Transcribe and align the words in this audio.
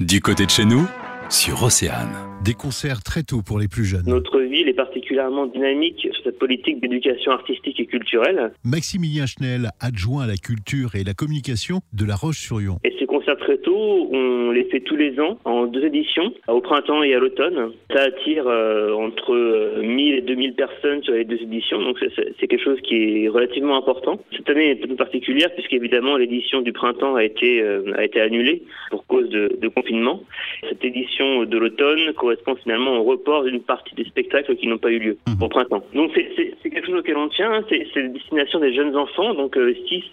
Du 0.00 0.20
côté 0.20 0.44
de 0.44 0.50
chez 0.50 0.66
nous, 0.66 0.86
sur 1.30 1.62
Océane. 1.62 2.12
Des 2.44 2.52
concerts 2.52 3.02
très 3.02 3.22
tôt 3.22 3.40
pour 3.40 3.58
les 3.58 3.66
plus 3.66 3.86
jeunes. 3.86 4.04
Notre 4.06 4.40
ville 4.40 4.68
est 4.68 4.74
particulièrement 4.74 5.46
dynamique 5.46 5.98
sur 6.00 6.22
cette 6.22 6.38
politique 6.38 6.82
d'éducation 6.82 7.32
artistique 7.32 7.80
et 7.80 7.86
culturelle. 7.86 8.52
Maximilien 8.62 9.24
Schnell, 9.24 9.70
adjoint 9.80 10.24
à 10.24 10.26
la 10.26 10.36
culture 10.36 10.96
et 10.96 11.02
la 11.02 11.14
communication 11.14 11.80
de 11.94 12.04
La 12.04 12.14
Roche-sur-Yon. 12.14 12.78
Et 12.84 12.92
très 13.34 13.58
tôt, 13.58 14.08
on 14.12 14.52
les 14.52 14.64
fait 14.64 14.80
tous 14.80 14.94
les 14.96 15.18
ans 15.18 15.38
en 15.44 15.66
deux 15.66 15.84
éditions, 15.84 16.32
au 16.46 16.60
printemps 16.60 17.02
et 17.02 17.14
à 17.14 17.18
l'automne. 17.18 17.72
Ça 17.92 18.02
attire 18.02 18.44
euh, 18.46 18.92
entre 18.92 19.80
1000 19.82 20.14
et 20.14 20.20
2000 20.20 20.54
personnes 20.54 21.02
sur 21.02 21.14
les 21.14 21.24
deux 21.24 21.40
éditions, 21.42 21.80
donc 21.82 21.98
c'est- 21.98 22.36
quelque 22.46 22.62
chose 22.62 22.80
qui 22.82 23.24
est 23.24 23.28
relativement 23.28 23.76
important. 23.76 24.20
Cette 24.36 24.48
année 24.50 24.70
est 24.70 24.84
un 24.84 24.86
peu 24.88 24.94
particulière 24.94 25.52
puisqu'évidemment 25.54 26.16
l'édition 26.16 26.60
du 26.60 26.72
printemps 26.72 27.16
a 27.16 27.24
été, 27.24 27.60
euh, 27.62 27.92
a 27.96 28.04
été 28.04 28.20
annulée 28.20 28.62
pour 28.90 29.04
cause 29.06 29.28
de, 29.30 29.56
de 29.60 29.68
confinement. 29.68 30.20
Cette 30.68 30.84
édition 30.84 31.44
de 31.44 31.58
l'automne 31.58 32.12
correspond 32.16 32.54
finalement 32.56 32.98
au 32.98 33.02
report 33.02 33.42
d'une 33.44 33.60
partie 33.60 33.94
des 33.96 34.04
spectacles 34.04 34.54
qui 34.56 34.68
n'ont 34.68 34.78
pas 34.78 34.90
eu 34.92 34.98
lieu 35.00 35.16
Mhm. 35.26 35.42
au 35.42 35.48
printemps. 35.48 35.82
Donc 35.94 36.12
c'est- 36.14 36.26
quelque 36.62 36.86
chose 36.86 36.96
auquel 37.00 37.16
on 37.16 37.28
tient, 37.28 37.50
hein. 37.52 37.64
c'est 37.70 37.86
la 37.96 38.08
destination 38.08 38.60
des 38.60 38.72
jeunes 38.74 38.94
enfants, 38.96 39.32
donc 39.34 39.56
6 39.88 40.04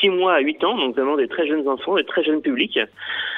six 0.00 0.08
mois 0.10 0.34
à 0.34 0.40
8 0.40 0.62
ans, 0.64 0.76
donc 0.76 0.94
vraiment 0.94 1.16
des 1.16 1.28
très 1.28 1.46
jeunes 1.46 1.66
enfants, 1.68 1.96
des 1.96 2.04
très 2.04 2.21
jeunes 2.22 2.42
publics 2.42 2.78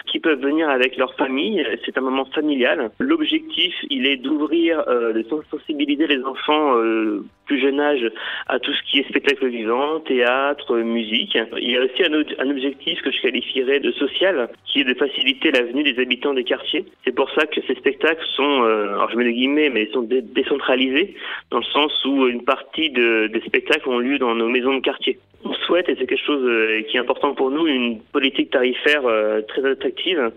qui 0.07 0.21
peuvent 0.21 0.41
venir 0.41 0.69
avec 0.69 0.97
leur 0.97 1.15
famille. 1.15 1.65
C'est 1.85 1.97
un 1.99 2.03
moment 2.03 2.25
familial. 2.27 2.91
L'objectif, 2.99 3.75
il 3.91 4.07
est 4.07 4.17
d'ouvrir, 4.17 4.85
euh, 4.89 5.13
de 5.13 5.23
sensibiliser 5.51 6.07
les 6.07 6.23
enfants 6.25 6.77
euh, 6.77 7.25
plus 7.47 7.61
jeune 7.61 7.81
âge 7.81 8.11
à 8.47 8.59
tout 8.59 8.73
ce 8.73 8.83
qui 8.91 9.01
est 9.01 9.09
spectacle 9.09 9.47
vivant, 9.49 10.01
théâtre, 10.01 10.79
musique. 10.79 11.37
Il 11.61 11.71
y 11.71 11.77
a 11.77 11.83
aussi 11.83 12.03
un, 12.05 12.51
objectif 12.51 13.01
que 13.03 13.11
je 13.11 13.21
qualifierais 13.21 13.81
de 13.81 13.91
social, 13.93 14.49
qui 14.67 14.81
est 14.81 14.85
de 14.85 14.95
faciliter 14.95 15.51
la 15.51 15.63
venue 15.63 15.83
des 15.83 16.01
habitants 16.01 16.35
des 16.35 16.45
quartiers. 16.45 16.85
C'est 17.05 17.15
pour 17.15 17.31
ça 17.31 17.47
que 17.47 17.61
ces 17.67 17.75
spectacles 17.75 18.25
sont, 18.37 18.63
euh, 18.65 18.95
alors 18.95 19.11
je 19.11 19.17
mets 19.17 19.25
des 19.25 19.33
guillemets, 19.35 19.71
mais 19.71 19.85
ils 19.85 19.93
sont 19.93 20.03
dé- 20.03 20.23
décentralisés, 20.23 21.17
dans 21.51 21.59
le 21.59 21.65
sens 21.65 22.05
où 22.05 22.27
une 22.27 22.45
partie 22.45 22.91
de- 22.91 23.27
des 23.29 23.41
spectacles 23.41 23.89
ont 23.89 23.99
lieu 23.99 24.19
dans 24.19 24.35
nos 24.35 24.49
maisons 24.49 24.75
de 24.75 24.81
quartier. 24.81 25.19
Souhaite, 25.67 25.89
et 25.89 25.97
c'est 25.99 26.07
quelque 26.07 26.25
chose 26.25 26.43
euh, 26.45 26.83
qui 26.83 26.97
est 26.97 27.01
important 27.01 27.35
pour 27.35 27.51
nous, 27.51 27.67
une 27.67 28.01
politique 28.01 28.51
tarifaire 28.51 29.07
euh, 29.07 29.41
très 29.43 29.65
attractive. 29.65 30.31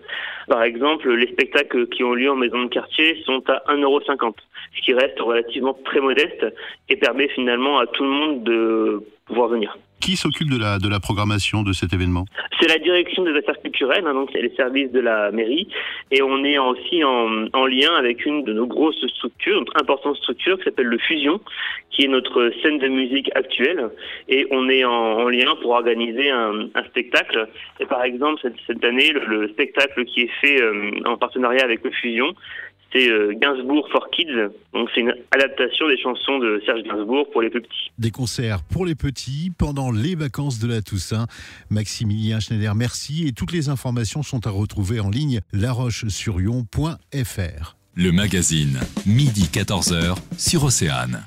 Par 0.48 0.62
exemple, 0.62 1.12
les 1.12 1.26
spectacles 1.32 1.86
qui 1.88 2.04
ont 2.04 2.14
lieu 2.14 2.30
en 2.30 2.36
maison 2.36 2.62
de 2.62 2.68
quartier 2.68 3.22
sont 3.24 3.42
à 3.48 3.62
1,50€, 3.68 4.34
ce 4.76 4.82
qui 4.82 4.94
reste 4.94 5.18
relativement 5.20 5.78
très 5.84 6.00
modeste 6.00 6.46
et 6.88 6.96
permet 6.96 7.28
finalement 7.28 7.78
à 7.78 7.86
tout 7.86 8.04
le 8.04 8.10
monde 8.10 8.44
de 8.44 9.02
pouvoir 9.26 9.48
venir. 9.48 9.76
Qui 10.00 10.16
s'occupe 10.16 10.50
de 10.50 10.58
la, 10.58 10.78
de 10.78 10.88
la 10.88 11.00
programmation 11.00 11.62
de 11.62 11.72
cet 11.72 11.92
événement 11.92 12.24
C'est 12.60 12.68
la 12.68 12.78
direction 12.78 13.24
des 13.24 13.34
affaires 13.36 13.60
culturelles, 13.60 14.04
hein, 14.06 14.14
donc 14.14 14.30
c'est 14.32 14.40
les 14.40 14.54
services 14.54 14.90
de 14.92 15.00
la 15.00 15.30
mairie, 15.32 15.68
et 16.10 16.22
on 16.22 16.44
est 16.44 16.58
aussi 16.58 17.02
en, 17.04 17.46
en 17.52 17.66
lien 17.66 17.92
avec 17.98 18.24
une 18.24 18.44
de 18.44 18.52
nos 18.52 18.66
grosses 18.66 19.04
structures, 19.16 19.58
notre 19.58 19.76
importante 19.80 20.16
structure 20.16 20.56
qui 20.58 20.64
s'appelle 20.64 20.86
le 20.86 20.98
Fusion, 20.98 21.40
qui 21.90 22.04
est 22.04 22.08
notre 22.08 22.52
scène 22.62 22.78
de 22.78 22.88
musique 22.88 23.30
actuelle, 23.34 23.90
et 24.28 24.46
on 24.50 24.68
est 24.68 24.84
en, 24.84 24.90
en 25.24 25.28
lien 25.28 25.56
pour 25.60 25.72
organiser 25.72 26.30
un, 26.30 26.68
un 26.74 26.84
spectacle. 26.84 27.48
Et 27.80 27.86
par 27.86 28.02
exemple 28.04 28.40
cette, 28.40 28.54
cette 28.66 28.84
année, 28.84 29.10
le, 29.12 29.24
le 29.26 29.48
spectacle 29.48 30.04
qui 30.04 30.22
est 30.22 30.30
fait 30.40 30.62
euh, 30.62 30.90
en 31.06 31.16
partenariat 31.16 31.64
avec 31.64 31.82
le 31.82 31.90
Fusion, 31.90 32.34
c'est 32.92 33.10
euh, 33.10 33.34
Gainsbourg 33.34 33.88
for 33.90 34.08
Kids, 34.10 34.50
donc 34.72 34.88
c'est 34.94 35.00
une 35.00 35.14
adaptation 35.30 35.88
des 35.88 35.98
chansons 35.98 36.38
de 36.38 36.62
Serge 36.64 36.82
Gainsbourg 36.82 37.28
pour 37.30 37.42
les 37.42 37.50
plus 37.50 37.60
petits. 37.60 37.90
Des 37.98 38.10
concerts 38.10 38.62
pour 38.62 38.86
les 38.86 38.94
petits 38.94 39.52
pendant 39.56 39.90
les 39.90 40.14
vacances 40.14 40.58
de 40.58 40.68
la 40.68 40.82
Toussaint. 40.82 41.26
Maximilien 41.70 42.40
Schneider, 42.40 42.74
merci. 42.74 43.28
Et 43.28 43.32
toutes 43.32 43.52
les 43.52 43.68
informations 43.68 44.22
sont 44.22 44.46
à 44.46 44.50
retrouver 44.50 45.00
en 45.00 45.10
ligne 45.10 45.40
laroche-sur-yon.fr. 45.52 47.76
Le 47.94 48.12
magazine, 48.12 48.78
midi 49.06 49.50
14h, 49.52 50.16
sur 50.38 50.64
Océane. 50.64 51.26